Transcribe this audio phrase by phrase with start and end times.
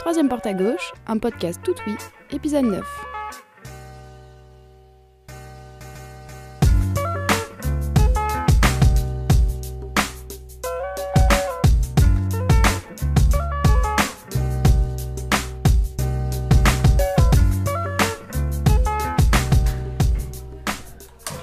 [0.00, 1.94] Troisième porte à gauche, un podcast tout oui,
[2.30, 2.82] épisode 9.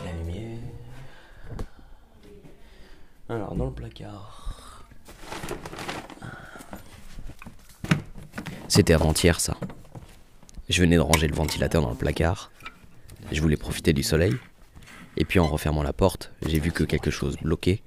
[0.04, 0.58] La lumière.
[3.30, 4.47] Alors, dans le placard.
[8.68, 9.58] C'était avant-hier, ça.
[10.68, 12.52] Je venais de ranger le ventilateur dans le placard.
[13.32, 14.36] Je voulais profiter du soleil.
[15.16, 17.82] Et puis, en refermant la porte, j'ai vu que quelque chose bloquait.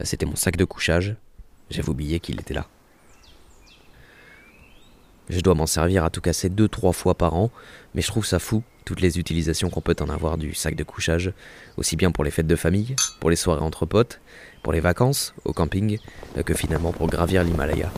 [0.00, 1.16] C'était mon sac de couchage.
[1.70, 2.66] J'avais oublié qu'il était là.
[5.28, 7.50] Je dois m'en servir à tout casser deux, trois fois par an,
[7.94, 10.84] mais je trouve ça fou, toutes les utilisations qu'on peut en avoir du sac de
[10.84, 11.32] couchage,
[11.78, 14.20] aussi bien pour les fêtes de famille, pour les soirées entre potes,
[14.62, 15.98] pour les vacances, au camping,
[16.44, 17.90] que finalement pour gravir l'Himalaya.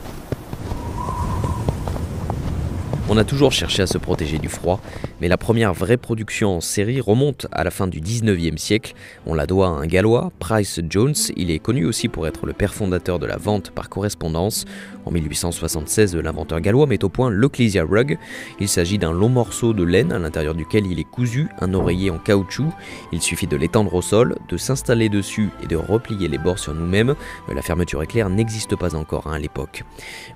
[3.17, 4.79] On a toujours cherché à se protéger du froid,
[5.21, 8.95] mais la première vraie production en série remonte à la fin du 19e siècle.
[9.27, 11.15] On la doit à un Gallois, Price Jones.
[11.37, 14.65] Il est connu aussi pour être le père fondateur de la vente par correspondance.
[15.07, 18.19] En 1876, l'inventeur gallois met au point l'Ecclesia Rug.
[18.59, 22.11] Il s'agit d'un long morceau de laine à l'intérieur duquel il est cousu un oreiller
[22.11, 22.73] en caoutchouc.
[23.13, 26.75] Il suffit de l'étendre au sol, de s'installer dessus et de replier les bords sur
[26.75, 27.15] nous-mêmes.
[27.55, 29.85] La fermeture éclair n'existe pas encore hein, à l'époque.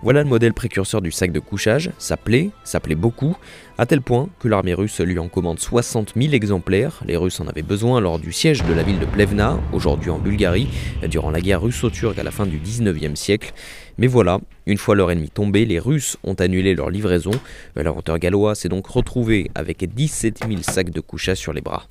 [0.02, 1.90] Voilà le modèle précurseur du sac de couchage.
[1.98, 3.36] Ça plaît, ça plaît beaucoup,
[3.76, 7.00] à tel point que l'armée russe lui en commande 60 000 exemplaires.
[7.06, 10.18] Les Russes en avaient besoin lors du siège de la ville de Plevna, aujourd'hui en
[10.18, 10.68] Bulgarie,
[11.08, 13.52] durant la guerre russo-turque à la fin du 19e siècle.
[13.98, 17.32] Mais voilà, une fois leur ennemi tombé, les Russes ont annulé leur livraison.
[17.76, 21.86] L'inventeur gallois s'est donc retrouvé avec 17 000 sacs de couchage sur les bras.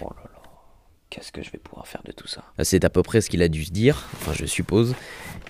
[0.00, 0.40] Oh là là,
[1.10, 2.44] qu'est-ce que je vais pouvoir faire de tout ça?
[2.62, 4.94] C'est à peu près ce qu'il a dû se dire, enfin je suppose.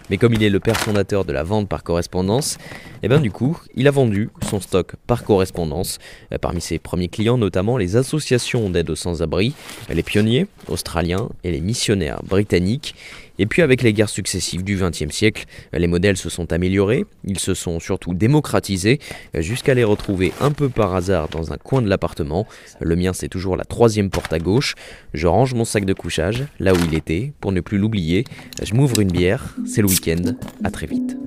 [0.09, 2.59] Mais comme il est le père fondateur de la vente par correspondance,
[3.03, 5.99] et bien du coup, il a vendu son stock par correspondance.
[6.41, 9.55] Parmi ses premiers clients, notamment les associations d'aide aux sans-abri,
[9.91, 12.95] les pionniers australiens et les missionnaires britanniques.
[13.39, 17.39] Et puis avec les guerres successives du XXe siècle, les modèles se sont améliorés, ils
[17.39, 18.99] se sont surtout démocratisés,
[19.35, 22.47] jusqu'à les retrouver un peu par hasard dans un coin de l'appartement.
[22.81, 24.75] Le mien c'est toujours la troisième porte à gauche.
[25.13, 28.25] Je range mon sac de couchage là où il était, pour ne plus l'oublier.
[28.63, 31.26] Je m'ouvre une bière, c'est le week-end, à très vite.